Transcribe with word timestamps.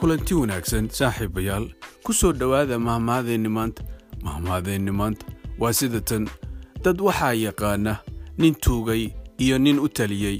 kulanti 0.00 0.34
wanaagsan 0.34 0.88
saaxiibayaal. 0.88 1.66
Ku 2.04 2.12
soo 2.12 2.32
dhowaada 2.32 2.78
mahmahadeenni 2.78 3.48
maanta 3.48 3.82
mahmahadeenni 4.22 4.90
maanta 4.90 5.26
waa 5.58 5.72
sida 5.72 6.00
tan 6.00 6.28
dad 6.84 7.00
waxaa 7.00 7.32
yaqaana 7.32 7.92
nin 8.38 8.54
tuugay 8.54 9.08
iyo 9.38 9.58
nin 9.58 9.78
u 9.78 9.88
taliyey 9.88 10.38